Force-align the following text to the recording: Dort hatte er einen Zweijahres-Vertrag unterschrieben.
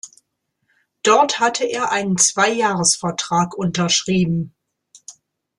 Dort 1.03 1.39
hatte 1.39 1.63
er 1.63 1.91
einen 1.91 2.17
Zweijahres-Vertrag 2.17 3.55
unterschrieben. 3.55 4.55